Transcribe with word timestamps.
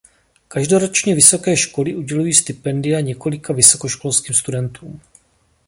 Každoročně 0.47 1.15
vysoké 1.15 1.57
školy 1.57 1.95
udělují 1.95 2.33
stipendia 2.33 2.99
několika 2.99 3.53
vysokoškolským 3.53 4.35
studentům. 4.35 5.01